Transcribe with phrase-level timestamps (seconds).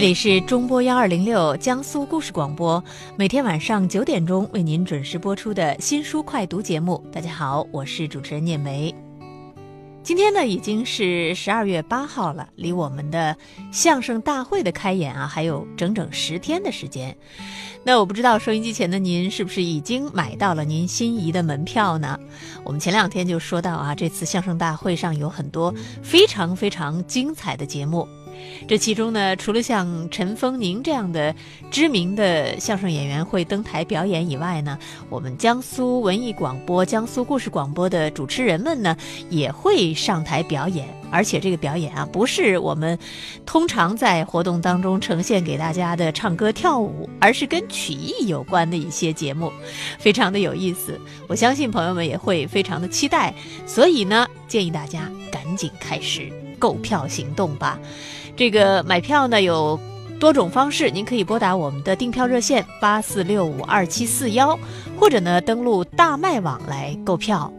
[0.00, 2.82] 这里是中波幺二零六江苏故事广播，
[3.18, 7.04] 每天晚上九点钟为您准时播出的新书快读节目。
[7.12, 8.94] 大家好，我是主持人聂梅。
[10.02, 13.36] 今天呢已经是十二月八号了，离我们的
[13.70, 17.14] 相声大会的开演啊还有整整十天的时间。
[17.84, 22.18] 那我不知道收音机前的您是不是已经买到了您心仪的门票呢？
[22.64, 28.08] 我们前两天就说到啊，这次相声大会上有很多非常非常精彩的节目。
[28.68, 31.34] 这其中呢，除了像陈峰宁这样的
[31.70, 38.96] 知名的相声演员会登台表演以外呢，我们江苏文艺广播、江苏故事广播的主持人们呢，
[39.28, 40.88] 也会上台表演。
[41.12, 42.96] 而且这个表演啊，不是我们
[43.44, 49.52] 通常在活动当中呈现给大家的唱歌跳舞，而是跟曲艺有关的一些节目，
[49.98, 51.00] 非常的有意思。
[51.26, 53.34] 我相信朋友们也会非常的期待，
[53.66, 57.76] 所以呢，建议大家赶紧开始购票行动吧。
[58.40, 59.78] 这个买票呢有
[60.18, 64.58] 多种方式，您可以拨打我们的订票热线八四六五二七四幺，
[64.98, 67.52] 或者呢登录大麦网来购票。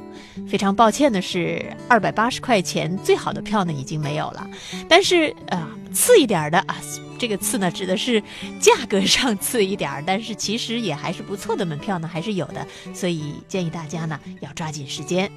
[0.49, 4.49] 非常抱歉的是，二百八十块钱最好的票呢已经没有了，
[4.89, 6.75] 但是啊次一点的啊，
[7.19, 8.19] 这个次呢指的是
[8.59, 15.31] 价格上次一点，但是其实也还是不错的门票呢还是有的，所以建议大家呢要抓紧时间。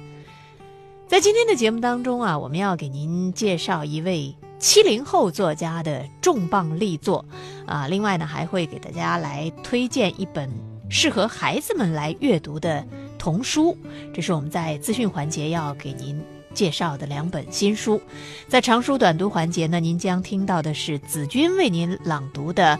[1.05, 4.33] 在今天的节目当中啊，我们要给您介绍一位。
[4.57, 7.23] 七零后作家的重磅力作，
[7.65, 10.49] 啊，另外呢还会给大家来推荐一本
[10.89, 12.85] 适合孩子们来阅读的
[13.17, 13.77] 童书，
[14.13, 16.19] 这是我们在资讯环节要给您
[16.53, 18.01] 介绍的两本新书。
[18.47, 22.79] 在长书短读环节呢，您将听到的是子君为您朗读的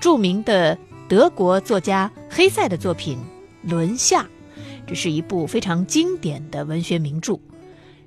[0.00, 0.76] 著名的
[1.08, 3.18] 德国作家黑塞的作品
[3.70, 4.22] 《轮下》，
[4.86, 7.38] 这是一部非常经典的文学名著。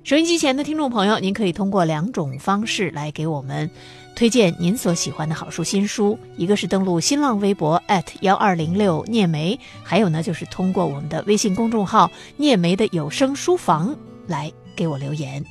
[0.06, 3.68] 收音机前的听众朋友，您可以通过两种方式来给我们
[4.14, 7.82] 推荐您所喜欢的好书新书，一个是登录新浪微博
[8.20, 13.96] 幺二零六聂梅，还有呢就是通过我们的微信公众号聂梅的有声书房
[14.28, 15.44] 来给我留言。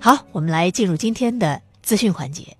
[0.00, 2.56] 好，我们来进入今天的资讯环节，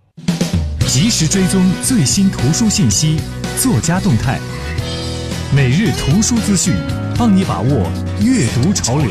[0.86, 3.18] 及时追踪最新图书信息、
[3.60, 4.38] 作家动态，
[5.52, 6.76] 每日图书资讯，
[7.18, 9.10] 帮你把握阅读潮流。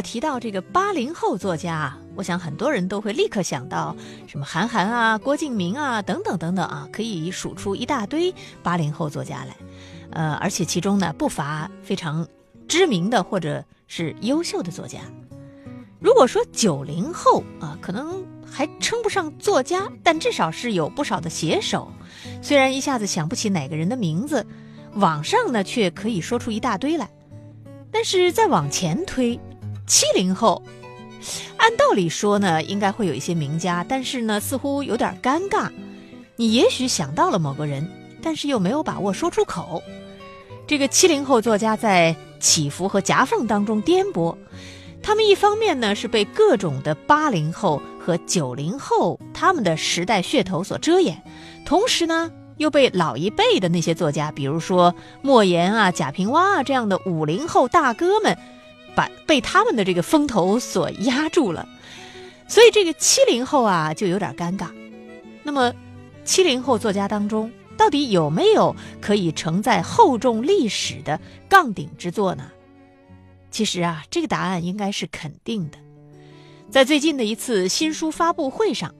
[0.00, 3.96] 提到这个八零后作家，我想很多人都会立刻想到
[4.26, 9.56] 什么韩寒啊、郭敬明啊等等等等啊，可以数出一大堆八零后作家来。
[10.10, 12.26] 呃，而且其中呢不乏非常
[12.66, 14.98] 知名的或者是优秀的作家。
[15.98, 21.92] 如果说九零后啊，可能还称不上作家，但至少是有不少的写手。
[22.42, 24.46] 虽然一下子想不起哪个人的名字，
[24.94, 27.08] 网上呢却可以说出一大堆来。
[27.92, 29.38] 但是再往前推。
[29.90, 30.62] 七零后，
[31.56, 35.68] 按道理说呢，应该会有一些名家，但是呢，似乎有点尴尬。
[36.36, 37.90] 你也许想到了某个人，
[38.22, 39.82] 但是又没有把握说出口。
[40.68, 44.36] 这个七零后作家在起伏和夹缝当中颠簸，
[45.02, 51.20] 他们一方面呢是被各种的八零后和九零后他们的时代噱头所遮掩，
[51.66, 58.38] 同时呢又被老一辈的那些作家，比如说莫言啊、贾平凹啊这样的五零后大哥们。
[58.94, 61.68] 把被他们的这个风头所压住了，
[62.48, 64.68] 所以这个七零后啊就有点尴尬。
[65.42, 65.72] 那么，
[66.24, 72.50] 七零后作家当中到底有没有可以承载厚重历史的杠顶之作呢？
[73.50, 75.78] 其实啊，这个答案应该是肯定的。
[76.70, 78.94] 在最近的一次新书发布会上，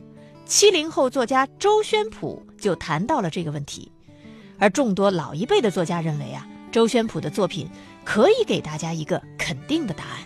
[0.44, 3.92] 七零后作家周宣普就谈到了这个问题，
[4.58, 7.68] 而众多老一辈的作家认为啊，周宣普的作品。
[8.04, 10.18] 可以给大家一个肯定的答案。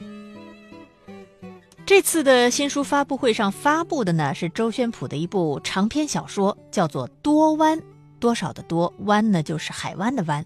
[1.87, 7.79] 这次的新书发布会上发布的呢是周宣普的一部长篇小说，叫做《多湾》，
[8.19, 10.45] 多少的多湾呢就是海湾的湾。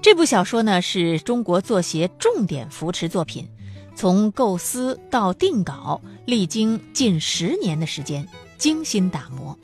[0.00, 3.48] 这部小说呢是中国作协重点扶持作品，
[3.96, 8.26] 从构思到定稿历经近十年的时间，
[8.56, 9.58] 精心打磨。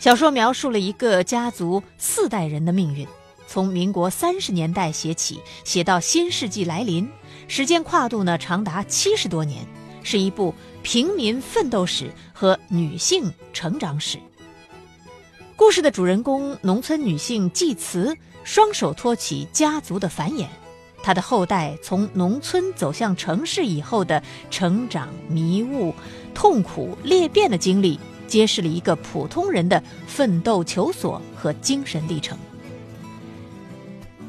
[0.00, 3.06] 小说描述了一个家族四代人的命运。
[3.46, 7.08] 从民国三十年代写起，写到新世纪来临，
[7.48, 9.64] 时间跨度呢长达七十多年，
[10.02, 14.18] 是一部平民奋斗史和女性成长史。
[15.54, 20.46] 故事的主人公农村女性季慈，双手托起家族的繁衍，
[21.02, 25.94] 她的后代从农村走向城市以后的成长、迷雾、
[26.34, 32.36] 痛苦、裂变的经历，揭示了一个普通人的奋斗求索和精神历程。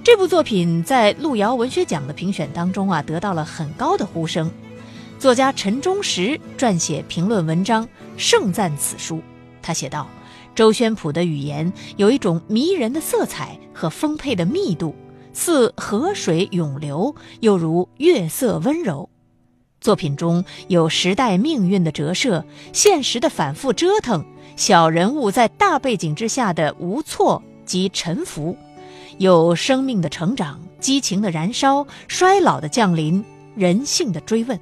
[0.08, 4.50] 这部作品在路遥文学奖的评选当中啊，得到了很高的呼声。
[5.20, 9.22] 作家陈忠实撰写评论文章，盛赞此书。
[9.62, 10.08] 他写道
[10.56, 14.96] ：“周宣普的语言有一种迷人的色彩和丰沛的密度，
[15.34, 19.10] 似河水涌流，又如月色温柔。
[19.82, 24.24] 作品中有时代命运的折射，现实的反复折腾，
[24.56, 28.56] 小人物在大背景之下的无措及沉浮，
[29.18, 33.24] 有生命的成长、激情的燃烧、衰老的降临、
[33.56, 34.60] 人性的追问。”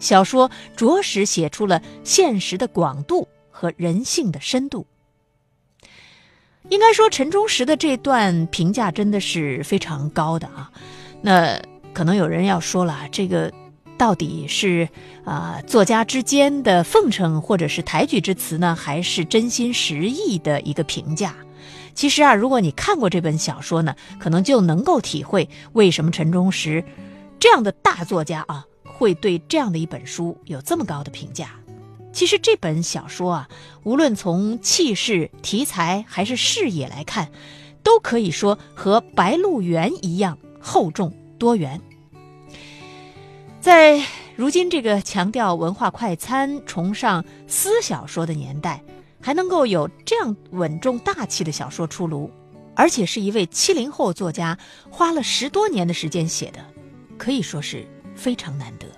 [0.00, 4.86] 小说着实写出了现实的广度和人性的深度。
[6.68, 10.70] 应该说，陈忠实的这段评价真的是非常高的啊。
[11.22, 11.60] 那
[11.92, 13.52] 可能有人要说了，这个
[13.96, 14.88] 到底是
[15.24, 21.34] 啊作家之间的奉承，或者是抬举之词呢，还是真心实意的一个评价？
[21.98, 26.84] 其实啊，如果你看过这本小说呢，可能就能够体会为什么陈忠实
[27.40, 28.64] 这样的大作家啊。
[28.84, 31.50] 会对这样的一本书有这么高的评价？
[32.12, 33.48] 其实这本小说啊，
[33.82, 37.32] 无论从气势、题材还是视野来看，
[37.82, 41.80] 都可以说和《白鹿原》一样厚重多元。
[43.60, 44.00] 在
[44.36, 48.84] 如今这个强调文化快餐、崇尚私小说的年代，
[49.20, 52.30] 还能够有这样稳重大气的小说出炉，
[52.74, 54.58] 而且是一位七零后作家
[54.90, 56.64] 花了十多年的时间写的，
[57.16, 57.86] 可以说是。
[58.18, 58.88] 非常难得。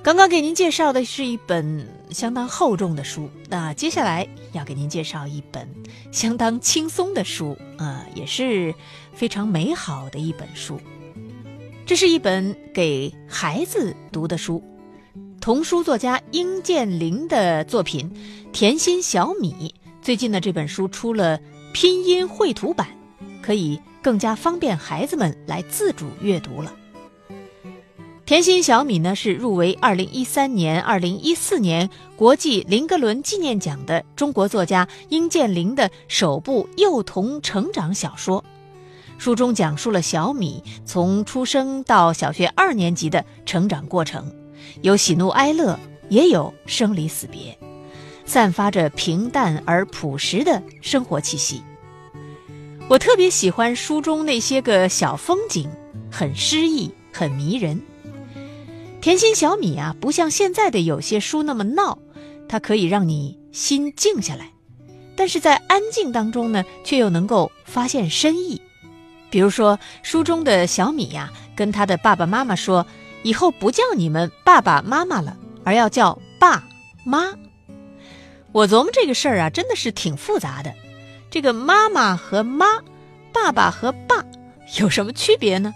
[0.00, 5.68] 刚刚给您介绍的是一本相当厚重的书，那接下来要给您介绍一本
[6.12, 8.72] 相当轻松的书，啊，也是
[9.12, 10.80] 非常美好的一本书。
[11.84, 14.62] 这是一本给孩子读的书，
[15.46, 18.10] 童书作家殷建林的作品
[18.50, 19.72] 《甜心小米》。
[20.02, 21.38] 最近呢，这本书出了
[21.72, 22.88] 拼音绘图版，
[23.40, 23.80] 可以。
[24.02, 26.74] 更加方便孩子们来自主阅读了。
[28.24, 38.44] 甜心小米呢是入围二零一三年、二零一四年国际林格伦纪念奖的中国作家殷建林的首部幼童成长小说。
[39.16, 44.28] 书中讲述了小米从出生到小学二年级的成长过程，
[44.82, 45.78] 有喜怒哀乐，
[46.08, 47.56] 也有生离死别，
[48.24, 51.62] 散发着平淡而朴实的生活气息。
[52.88, 55.68] 我特别喜欢书中那些个小风景，
[56.10, 57.80] 很诗意，很迷人。
[59.00, 61.98] 甜心小米啊，不像现在的有些书那么闹，
[62.48, 64.50] 它可以让你心静下来，
[65.16, 68.60] 但是在安静当中呢，却又能够发现深意。
[69.30, 72.86] 比如说书中的小米呀，跟他的爸爸妈妈说，
[73.26, 76.62] 以后不叫你们爸爸妈妈了，而要叫爸
[77.04, 77.34] 妈。
[78.52, 80.72] 我琢磨这个事儿啊，真的是挺复杂的。
[81.28, 82.66] 这个妈妈和妈，
[83.32, 84.24] 爸爸和爸
[84.78, 85.74] 有什么区别呢？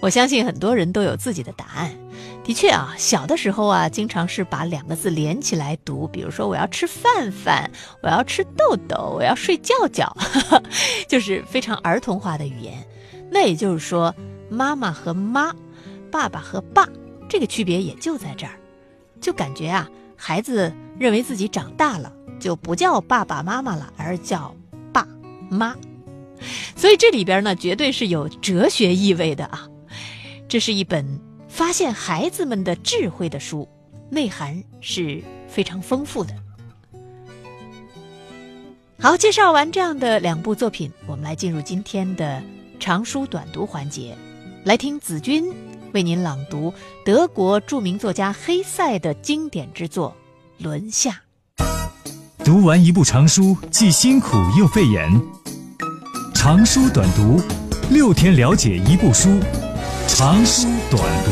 [0.00, 1.94] 我相信很多人都有自己的答案。
[2.42, 7.70] 的确啊，小的时候啊，经常是把两个字连起来读，比如说我要吃饭饭，
[8.02, 10.16] 我要吃豆豆，我要睡觉觉，
[11.06, 12.72] 就是非常儿童化的语言。
[13.30, 14.14] 那也就是说，
[14.48, 15.54] 妈妈和妈，
[16.10, 16.88] 爸爸和爸，
[17.28, 18.52] 这个区别也就在这儿。
[19.20, 22.12] 就感觉啊，孩子认为自己长大了。
[22.38, 24.54] 就不叫爸爸妈妈了，而叫
[24.92, 25.04] 爸
[25.50, 25.76] 妈。
[26.76, 29.68] 所以这里边呢，绝对是有哲学意味的啊！
[30.46, 33.68] 这是一本发现孩子们的智慧的书，
[34.08, 36.32] 内涵是非常丰富的。
[39.00, 42.40] 好，介绍完这样的两部作品，我们来进入今天的
[42.78, 44.16] 长书短读环节，
[44.64, 45.52] 来听子君
[45.94, 46.72] 为您朗读
[47.04, 50.14] 德国著名作家黑塞的经典之作
[50.62, 51.22] 《轮下》。
[52.44, 55.10] 读完一部长书，既辛苦又费眼。
[56.34, 57.40] 长书短读，
[57.90, 59.40] 六天了解一部书。
[60.06, 61.30] 长书短读。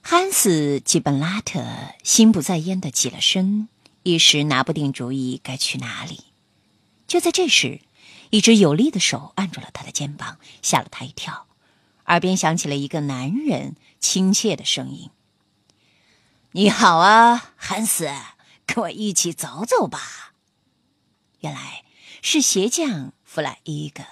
[0.00, 1.64] 汉斯·基本拉特
[2.02, 3.68] 心不在焉的起了身，
[4.04, 6.20] 一时拿不定主意该去哪里。
[7.06, 7.80] 就在这时，
[8.30, 11.46] 一只有力的手按住了他的肩膀，吓了他一跳，
[12.06, 15.10] 耳边响起了一个男人亲切的声音。
[16.52, 18.10] 你好啊，汉斯，
[18.66, 20.32] 跟我一起走走吧。
[21.40, 21.84] 原来
[22.22, 24.04] 是鞋匠弗莱伊格。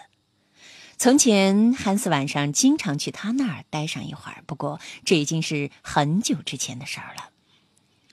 [0.99, 7.31] 从前，汉斯晚上经常去他那儿待上一会儿，不过这已经是很久之前的事儿了。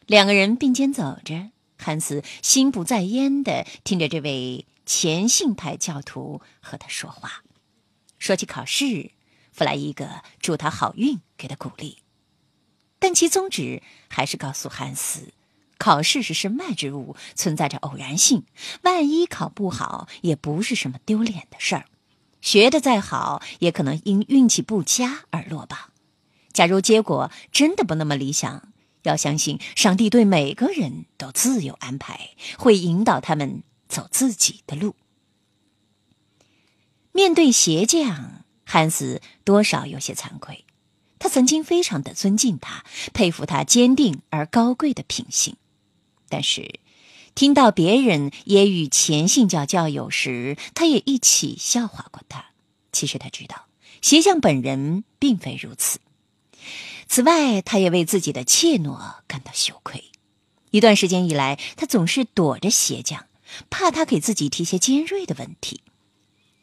[0.08, 7.44] 两个人并肩走着，汉斯心不在焉的听着这位虔信派教徒和他说话。
[8.18, 9.12] 说起考试，
[9.60, 10.08] 弗莱伊格
[10.40, 11.98] 祝他好运，给他鼓励。
[12.98, 15.34] 但其宗旨还是告诉汉斯，
[15.78, 18.46] 考试是身外之物，存在着偶然性，
[18.84, 21.88] 万一考不好，也不是什么丢脸的事儿。
[22.40, 25.92] 学得再好，也可能因运气不佳而落榜。
[26.54, 28.72] 假如结果真的不那么理想，
[29.04, 34.96] 要相信上帝对每个人都自有安排，会引导他们走自己的路。
[37.12, 40.64] 面对鞋匠，汉斯多少有些惭愧。
[41.18, 45.58] 他曾经非常的尊敬他，佩服他坚定而高贵的品性，
[46.30, 46.80] 但是。
[47.36, 52.48] 听到别人也与前信教教友时，他也一起笑话过他。
[52.92, 53.68] 其实他知道，
[54.02, 56.00] 鞋匠本人并非如此。
[57.08, 60.06] 此外，他也为自己的怯懦感到羞愧。
[60.72, 63.28] 一段时间以来，他总是躲着鞋匠，
[63.70, 65.82] 怕他给自己提些尖锐的问题。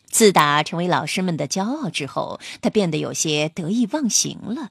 [0.08, 4.70] 自打成为老师们的骄傲之后，他变得有些得意忘形了。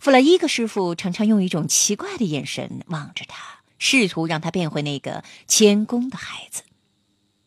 [0.00, 3.60] 弗莱伊格师傅常常用一种奇怪的眼神望着他。
[3.82, 6.64] 试图让他变回那个谦恭的孩子，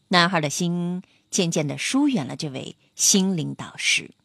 [0.07, 4.15] 男孩的心渐渐的疏远了这位心灵导师。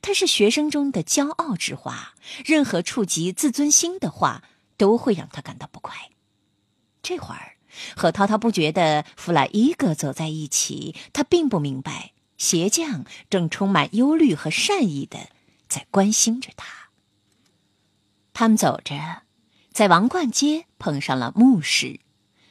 [0.00, 2.14] 他是学生中的骄傲之花，
[2.46, 4.44] 任何触及自尊心的话
[4.78, 6.08] 都会让他感到不快。
[7.02, 7.55] 这会儿
[7.96, 15.28] 和滔滔不绝的弗莱伊格走在一起，他并不明白鞋匠正充满忧虑和善意的
[15.68, 16.90] 在关心着他。
[18.32, 19.22] 他们走着。
[19.72, 22.00] 在王冠街碰上了牧师，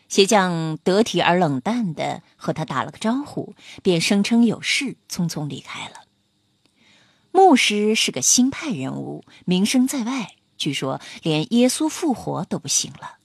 [0.07, 6.01] 鞋匠得体而冷淡的和他打了个招呼，便声称有事，匆匆离开了。
[7.31, 13.17] 牧师是个新派人物，名声在外，据说连耶稣复活都不行了。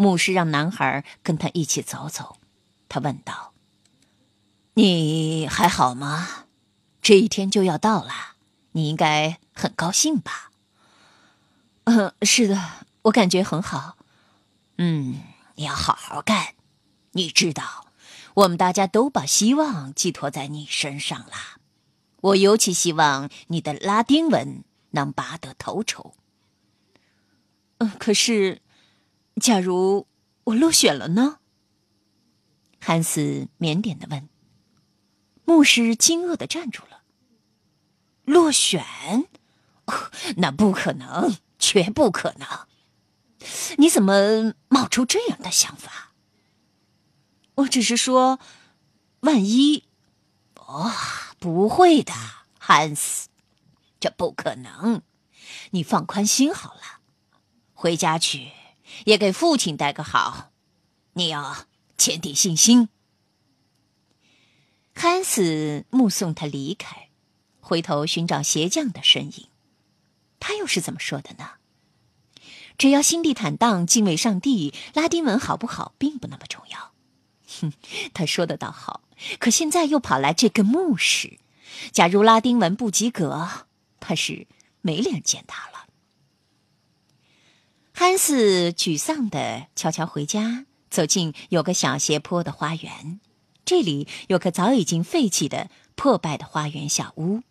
[0.00, 2.36] 牧师让男孩跟他一起走走，
[2.88, 3.52] 他问道
[4.74, 6.44] ：“你还好吗？
[7.02, 8.12] 这一天就要到了，
[8.72, 10.52] 你应该很高兴吧
[11.82, 13.96] ？”“嗯，是的。”我感觉很好，
[14.76, 15.20] 嗯，
[15.56, 16.54] 你要好好干。
[17.12, 17.86] 你知道，
[18.34, 21.32] 我们大家都把希望寄托在你身上了。
[22.20, 26.14] 我尤其希望你的拉丁文能拔得头筹。
[27.78, 28.60] 嗯，可是，
[29.38, 30.06] 假如
[30.44, 31.38] 我落选了呢？
[32.80, 34.28] 汉斯腼腆的问。
[35.44, 37.02] 牧师惊愕的站住了。
[38.24, 38.84] 落选？
[40.36, 42.46] 那不可能，绝不可能。
[43.78, 46.12] 你怎么冒出这样的想法？
[47.54, 48.38] 我只是说，
[49.20, 49.84] 万一……
[50.56, 50.92] 哦，
[51.38, 52.12] 不会的，
[52.58, 53.28] 汉斯，
[53.98, 55.00] 这不可能。
[55.70, 57.00] 你放宽心好了，
[57.72, 58.52] 回家去，
[59.04, 60.50] 也给父亲带个好。
[61.14, 61.66] 你要
[61.96, 62.88] 坚定信心。
[64.94, 67.08] 汉斯目送他离开，
[67.60, 69.48] 回头寻找鞋匠的身影。
[70.40, 71.50] 他又是怎么说的呢？
[72.76, 76.92] 只要心地坦荡、敬畏上帝，拉丁文好不好并不那么重要。
[77.60, 77.72] 哼，
[78.14, 79.02] 他说的倒好，
[79.40, 81.40] 可现在又跑来这个牧师。
[81.90, 83.66] 假如拉丁文不及格，
[83.98, 84.46] 怕是
[84.80, 85.87] 没脸见他了。
[88.00, 93.18] 汉斯沮丧的悄悄回家，走进有个小斜坡的花园。
[93.64, 97.42] 这里有个早已经废弃的破败的花园小屋。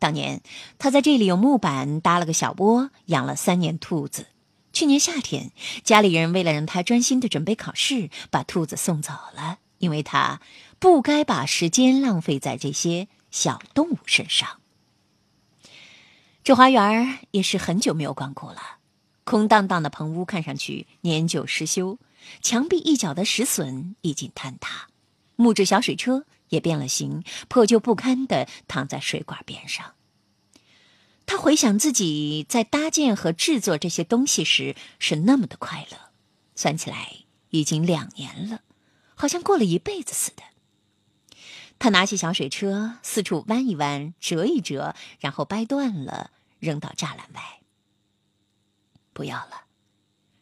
[0.00, 0.42] 当年
[0.76, 4.26] 他在这里用木板搭了个小窝，养了三年兔子。
[4.72, 5.52] 去年夏天，
[5.84, 10.40] 家里人为了让他专心的准备考试，把兔子送走了，因为他
[10.80, 14.58] 不该把时间浪费在这些小动物身上。
[16.42, 18.78] 这花园也是很久没有光顾了，
[19.24, 21.98] 空荡荡的棚屋看上去年久失修，
[22.40, 24.88] 墙壁一角的石笋已经坍塌，
[25.36, 29.94] 木质小水车也变了形，破旧不堪的躺在水管边上。
[31.24, 36.10] 他回想自己在搭建和制作这些东西时是那么的快乐，
[36.56, 37.12] 算起来
[37.50, 38.62] 已经两年了，
[39.14, 40.42] 好像过了一辈子似的。
[41.78, 47.61] 他拿起小水车，四处弯一弯，折一折，然后掰断了，扔到栅栏外。
[49.12, 49.64] 不要了，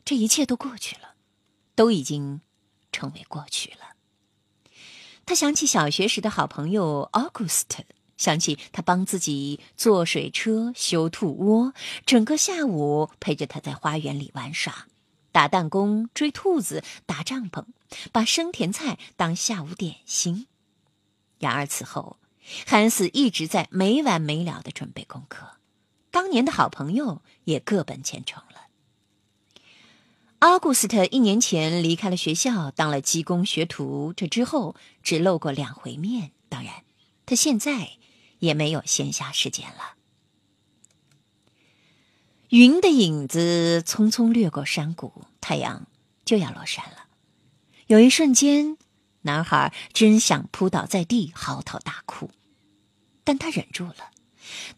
[0.05, 1.15] 这一切都过去了，
[1.75, 2.41] 都已经
[2.93, 3.97] 成为过去了。
[5.27, 7.85] 他想起小学时的好朋友 August。
[8.17, 11.73] 想起他帮自己做水车、修兔窝，
[12.05, 14.89] 整个下午陪着他在花园里玩耍、
[15.33, 17.65] 打弹弓、追兔子、搭帐篷，
[18.13, 20.47] 把生甜菜当下午点心。
[21.39, 22.19] 然而此后，
[22.67, 25.57] 汉斯一直在没完没了的准备功课，
[26.11, 28.67] 当年的好朋友也各奔前程了。
[30.41, 36.33] 阿古斯特一年前离开了学校，当了技工学徒，这之后只露过两回面。
[36.49, 36.85] 当然，
[37.25, 37.93] 他现在。
[38.41, 39.97] 也没有闲暇时间了。
[42.49, 45.87] 云的影子匆匆掠过山谷，太阳
[46.25, 47.05] 就要落山了。
[47.89, 48.79] 有一瞬间，
[49.21, 52.31] 男孩真想扑倒在地，嚎啕大哭。
[53.25, 54.11] 但他忍住了。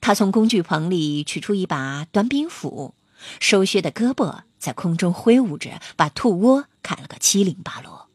[0.01, 2.95] 他从工具棚里取出一把短柄斧，
[3.41, 8.09] 瘦削的胳膊在空中挥舞着，把兔窝砍了个七零八落。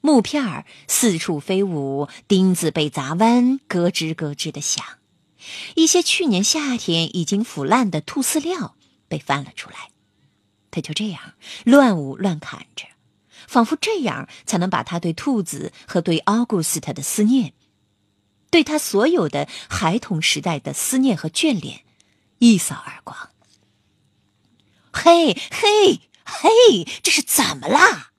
[0.00, 4.84] 木片儿四处飞舞，钉子被砸弯，咯吱咯吱的响。
[5.74, 8.76] 一些去年夏天已经腐烂的兔饲料
[9.08, 9.90] 被翻了出来。
[10.70, 12.86] 他就这样乱舞乱砍着，
[13.46, 17.52] 仿佛这样才能把他对兔子和对奥古斯特的思念，
[18.52, 21.86] 对他所有的孩童时代的思念和眷恋
[22.38, 23.30] 一扫而光。
[24.92, 28.12] 嘿嘿嘿，这是怎么啦？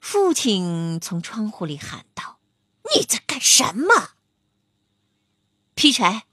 [0.00, 2.38] 父亲从窗户里喊道
[2.96, 4.12] ：“你在干什么？”
[5.76, 6.24] 劈柴。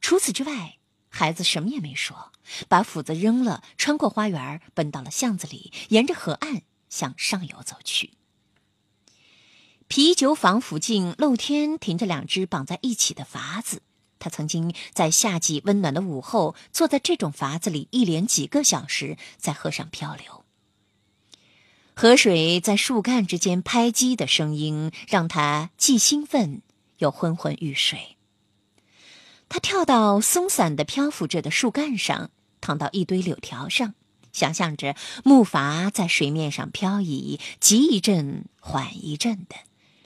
[0.00, 2.30] 除此之外，孩子什么也没说，
[2.68, 8.12] 把斧子扔了，穿过花园，奔到了巷子里，沿着河岸向上游走去。
[9.94, 13.82] 啤酒坊附近露天停着两只绑在一起的筏子，
[14.18, 20.46] 他曾经在夏季温暖的午后坐在这种筏子里，一连几个小时在河上漂流。
[21.92, 26.62] 河水在树干之间拍击的声音，让他既兴奋
[26.96, 28.16] 又昏昏欲睡。
[29.50, 32.30] 他跳到松散的漂浮着的树干上，
[32.62, 33.92] 躺到一堆柳条上，
[34.32, 39.56] 想象着木筏在水面上漂移，急一阵缓一阵的，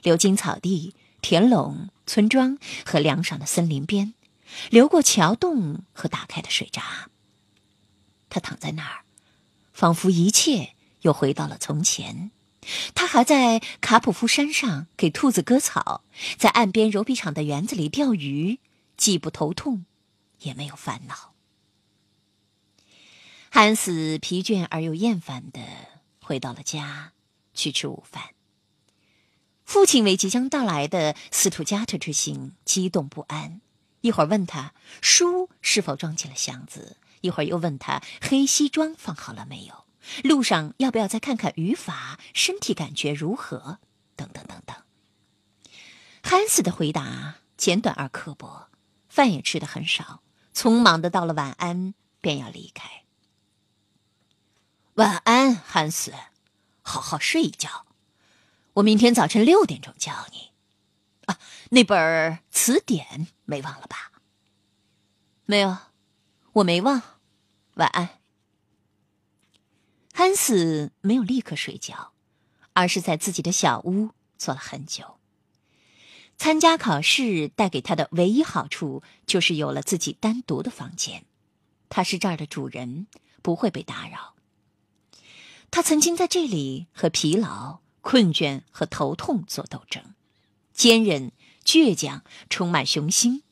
[0.07, 4.15] 流经草地、田垄、村庄和凉爽的森林边，
[4.71, 7.11] 流过桥洞和打开的水闸。
[8.31, 9.05] 他躺在那儿，
[9.73, 10.75] 仿佛一切。
[11.01, 12.31] 又回到了从前，
[12.95, 16.05] 他还在卡普夫山上给兔子割草，
[16.39, 18.61] 在岸边柔皮厂的园子里钓鱼，
[18.97, 19.87] 既不头痛，
[20.41, 21.35] 也没有烦恼。
[23.51, 25.61] 汉斯疲倦而又厌烦的
[26.21, 27.13] 回到了家，
[27.55, 28.36] 去吃午饭。
[29.67, 33.61] 父亲为即将到来的斯图加特之行激动不安，
[34.01, 39.85] 一会儿问他书是否装进了箱子，一会儿又问他黑西装放好了没有。
[40.23, 42.21] 路上要不要再看看语法？
[42.33, 43.79] 身体感觉如何？
[44.15, 44.77] 等等等等。
[46.23, 48.69] 汉斯的回答简短而刻薄，
[49.09, 50.23] 饭也吃的很少，
[50.55, 53.03] 匆忙的道了晚安，便要离开。
[54.95, 56.15] 晚安，汉斯，
[56.83, 57.86] 好好睡一觉。
[58.77, 60.51] 我明天早晨六点钟叫你。
[61.25, 61.39] 啊，
[61.71, 64.13] 那本词典没忘了吧？
[65.47, 65.79] 没有，
[66.53, 67.03] 我没忘。
[67.75, 68.19] 晚安。
[70.13, 72.13] 汉斯没有立刻睡觉，
[72.75, 75.17] 而是在自己的小屋坐了很久。
[76.37, 81.25] 参加考试带给他的唯一好处就是有了自己单独的房间，
[81.89, 83.07] 他是这儿的主人，
[83.41, 84.35] 不会被打扰。
[85.71, 90.01] 他曾经在这里和疲劳、困倦和头痛做斗争，
[90.73, 91.33] 坚韧、
[91.65, 93.43] 倔强，充满雄心。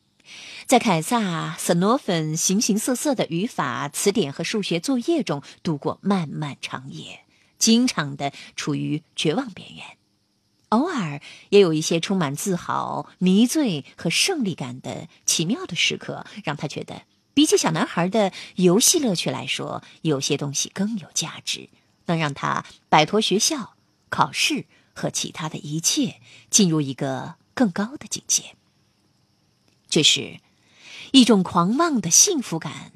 [0.65, 7.25] 在凯撒·斯诺芬形形色色的语法词典和数学作业中度过漫漫长夜，
[7.59, 9.85] 经常的处于绝望边缘。
[10.69, 17.03] 偶尔也有一些充满自豪、迷醉和胜利感的奇妙的时刻，让他觉得
[17.35, 21.69] 比起小男孩的游戏乐趣来说，有些东西更有价值，
[22.07, 23.74] 能让他摆脱学校、
[24.15, 28.55] 考试和其他的一切，进入一个更高的境界。
[29.89, 30.39] 这时。
[31.13, 32.93] 一种狂妄的幸福感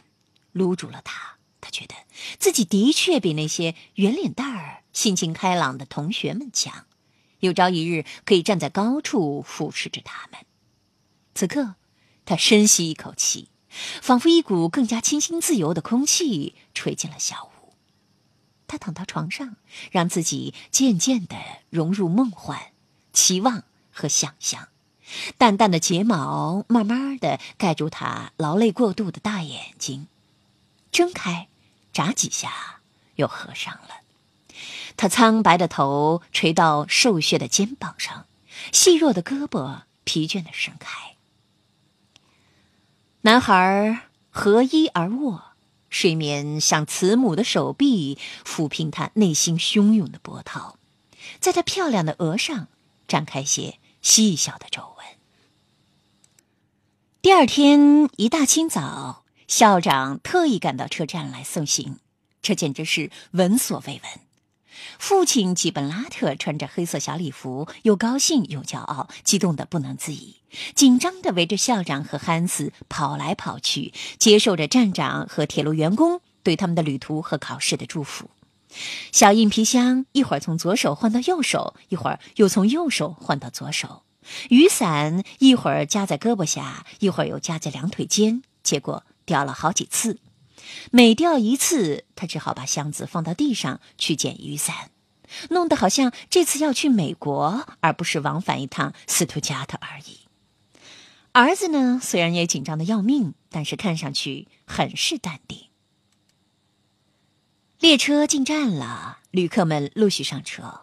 [0.50, 1.94] 撸住了他，他觉得
[2.36, 6.86] 自己的确比那些圆脸蛋儿、性情开朗的同学们强，
[7.38, 10.40] 有朝一日可以站在高处俯视着他们。
[11.34, 11.76] 此刻，
[12.24, 13.50] 他深吸一口气，
[14.02, 17.57] 仿佛一股更加清新自由的空气吹进了小屋。
[18.68, 19.56] 他躺到床上，
[19.90, 21.36] 让自己渐渐地
[21.70, 22.68] 融入梦幻、
[23.12, 24.68] 期望和想象。
[25.38, 30.06] 淡淡的睫毛慢慢的盖住他劳累过度的大眼睛，
[30.92, 31.48] 睁开，
[31.94, 32.80] 眨几下，
[33.16, 34.02] 又合上了。
[34.98, 38.26] 他苍白的头垂到瘦削的肩膀上，
[38.70, 41.16] 细弱的胳膊疲倦的伸开。
[43.22, 45.47] 男孩合衣而卧，
[45.90, 50.76] 睡眠像慈母的手臂抚平他内心汹涌的波涛，
[51.40, 52.68] 在他漂亮的额上
[53.06, 55.06] 展开些细小的皱纹。
[57.20, 61.98] 第二天一大清早，校长特意赶到车站来送行，
[62.42, 64.27] 这简直是闻所未闻。
[64.98, 70.36] 父亲吉本拉特穿着黑色小礼服，又高兴又骄傲，激动得不能自已，
[70.74, 78.30] 紧张地围着校长和汉斯跑来跑去，接受着站长和铁路员工对他们的旅途和考试的祝福。
[79.12, 84.02] 小硬皮箱一会儿从左手换到右手，一会儿又从右手换到左手。
[84.50, 90.18] 雨伞一会儿夹在胳膊下，一会儿又夹在两腿间，结果掉了好几次。
[90.90, 94.90] 每掉一次，他只好把箱子放到地上去捡雨伞，
[95.50, 100.20] 弄得好像这次要去美国，而不是往返一趟斯图加特而已。
[101.32, 105.68] 儿子呢，虽然也紧张的要命，但是看上去很是淡定。
[107.78, 110.80] 列车进站了，旅客们陆续上车，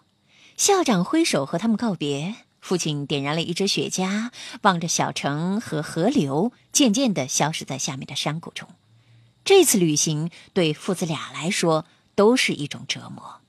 [0.55, 2.35] 校长挥手和他们告别。
[2.61, 8.69] 父亲点燃了一支雪茄，望着小城和河流渐渐的消失在下面的山谷中。
[9.45, 13.41] 这次旅行对父子俩来说都是一种折磨。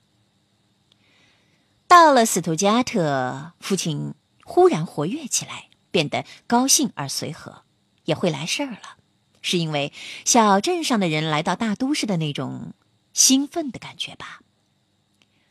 [1.87, 7.63] 到了斯图加特，父亲忽然活跃起来，变得高兴而随和，
[8.05, 8.97] 也会来事儿了，
[9.41, 9.91] 是因为
[10.23, 12.73] 小镇上的人来到大都市的那种
[13.13, 14.41] 兴奋的感觉吧。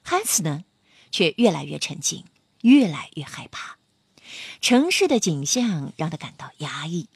[0.05, 0.65] 汉斯呢，
[1.11, 2.25] 却越来越沉静，
[2.61, 3.79] 越来越害怕。
[4.61, 7.09] 城市的景象让他感到压抑。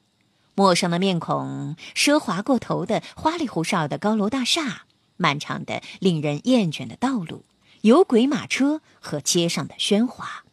[0.54, 4.82] 陌生的面孔，奢华过头的花里胡哨的高楼大厦，
[5.16, 7.44] 漫长的令人厌倦的道路，
[7.80, 10.44] 有轨马车和街上的喧哗，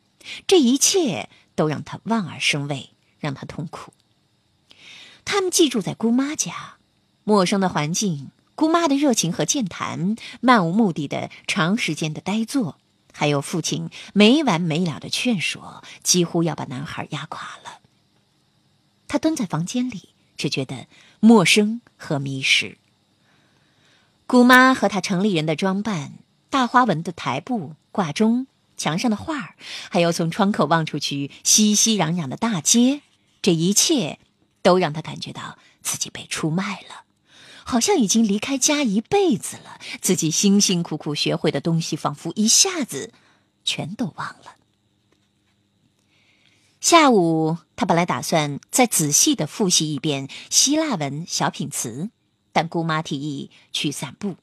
[0.46, 3.92] 这一切都让他望而生畏，让他痛苦。
[5.26, 6.78] 他们寄住在姑妈家，
[7.26, 12.78] 陌生的环境，姑妈的热情和健谈，漫无目的的长时间的呆坐，
[13.12, 17.82] 还有父亲没完没了的劝说，几乎要把男孩压垮了。
[19.08, 20.88] 他蹲在房间里，只觉得
[21.20, 22.78] 陌生和迷失。
[24.26, 26.13] 姑妈和她城里人的装扮，
[26.50, 29.56] 大花纹的台布、挂钟、墙上的画儿，
[29.89, 33.02] 还有从窗口望出去熙熙攘攘的大街，
[33.41, 34.20] 这一切
[34.62, 37.06] 都让他感觉到自己被出卖了，
[37.63, 39.80] 好像已经离开家一辈子了。
[40.02, 43.13] 自己辛辛苦苦学会的东西，仿佛一下子
[43.63, 44.57] 全都忘了。
[46.80, 52.12] 下午，他本来打算再仔细的复习一遍希腊文小品词，
[52.52, 54.36] 但姑妈提议去散步。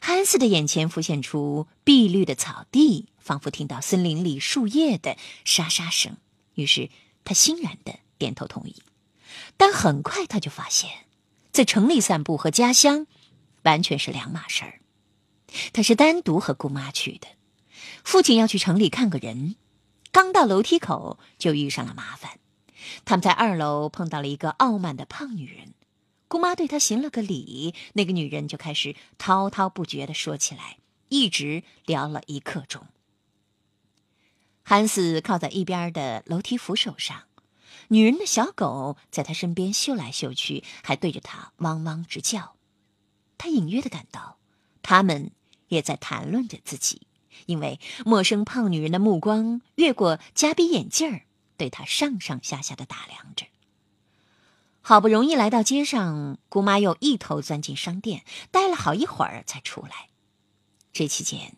[0.00, 6.16] 汉斯的眼前浮现出碧绿的草地，仿佛听到森林里树叶的沙沙声。
[6.54, 6.88] 于是
[7.24, 8.76] 他欣然的点头同意。
[9.56, 10.90] 但很快他就发现，
[11.52, 13.06] 在城里散步和家乡
[13.62, 14.80] 完全是两码事儿。
[15.72, 17.26] 他是单独和姑妈去的，
[18.04, 19.56] 父亲要去城里看个人。
[20.12, 22.38] 刚到楼梯口，就遇上了麻烦。
[23.04, 25.74] 他们在二楼碰到了一个傲慢的胖女人，
[26.28, 32.86] 姑妈对她行了个礼，那个女人就开始滔滔不绝的说起来，一直聊了一刻钟。
[34.62, 37.24] 韩斯靠在一边的楼梯扶手上，
[37.88, 42.56] 女人的小狗在他身边嗅来嗅去，还对着他汪汪直叫。
[43.36, 44.38] 他隐约的感到，
[44.82, 45.32] 他们
[45.68, 47.02] 也在谈论着自己。
[47.46, 51.22] 因为陌生胖女人的目光越过夹鼻眼镜儿，
[51.56, 53.46] 对他上上下下的打量着。
[54.82, 60.08] 好不容易来到街上，姑妈又一头钻进商店，待了好一会儿才出来。
[60.92, 61.56] 这期间，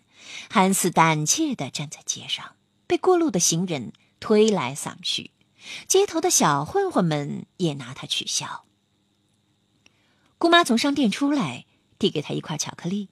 [0.51, 5.31] 汉斯胆怯地站在街上，被过路的行人推来搡去，
[5.87, 8.65] 街头的小混混们也拿他取笑。
[10.37, 11.65] 姑妈从商店出来，
[12.01, 13.09] 递给他一块巧克力。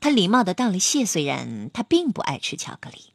[0.00, 3.12] 他礼貌的道了谢，虽然他并不爱吃巧克力。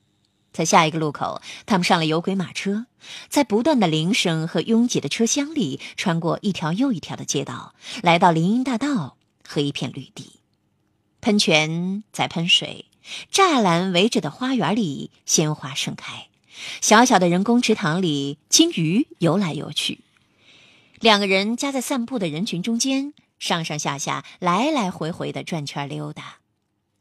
[0.51, 2.85] 在下一个路口，他们上了有轨马车，
[3.27, 10.39] 在不断的铃声和拥挤的车厢里，穿过一条又一条的街道，来到林荫大道和一片绿地。
[11.19, 12.85] 喷泉在喷水，
[13.29, 16.29] 栅栏围着的花园里鲜花盛开，
[16.79, 19.99] 小小的人工池塘里金鱼游来游去。
[21.01, 26.37] 两个人夹在散步的人群中间，上上下下，来来回回的转圈溜达。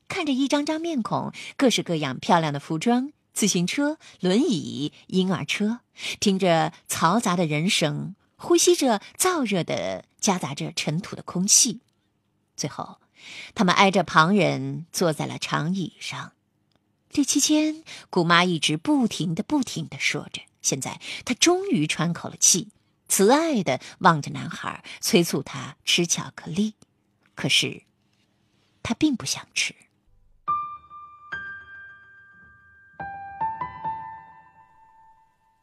[0.09, 5.81] 看着一张张面孔，各式各样漂亮的服装，自行车、轮椅、婴儿车，
[6.21, 11.81] 听着嘈杂的人声，呼吸着燥热的、夹杂着尘土的空气。
[12.57, 13.01] 最后，
[13.55, 16.33] 他们挨着旁人坐在了长椅上。
[17.11, 20.43] 这期间，姑妈一直不停的、不停的说着。
[20.61, 22.69] 现在，她终于喘口了气，
[23.09, 26.75] 慈爱的望着男孩，催促他吃巧克力。
[27.35, 27.83] 可是，
[28.83, 29.75] 他并不想吃。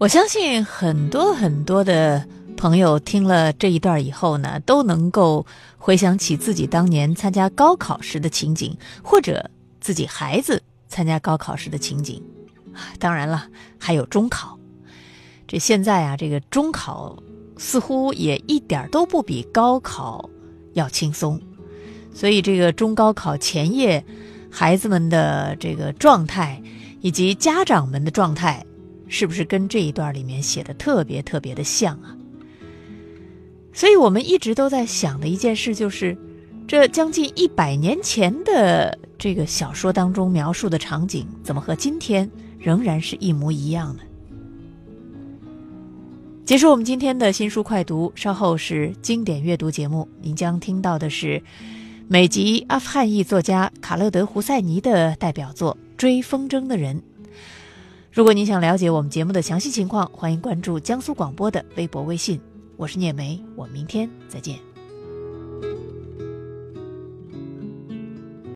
[0.00, 5.44] 我相信很多很多的朋友听了这一段以后呢，都能够
[5.76, 12.22] 回想起自己当年参加高考时的情景，或者自己孩子参加高考时的情景。
[12.98, 13.46] 当然了，
[13.78, 14.58] 还有中考。
[15.46, 17.22] 这现在啊，这个中考
[17.58, 20.30] 似乎也一点都不比高考
[20.72, 21.38] 要轻松，
[22.14, 24.02] 所以这个中高考前夜，
[24.50, 26.62] 孩子们的这个状态
[27.02, 28.64] 以及家长们的状态。
[29.10, 32.16] 是不是跟这一段里面写的特别特别的像啊？
[33.72, 36.16] 所以我们一直都在想的一件事就是，
[36.66, 44.02] 这将近一百年前的这个小说当中描述的场景，怎么和今天仍然是一模一样呢？
[46.44, 51.42] 结束我们今天的新书快读，稍后是经典阅读节目，您将听到的是
[52.08, 56.96] 美籍阿富汗裔作家卡勒德·胡塞尼的代表作《追风筝的人》。
[58.12, 62.40] 如果您想了解我们节目的详细情况，欢迎关注江苏广播的微博、微信。
[62.76, 64.58] 我是聂梅，我们明天再见。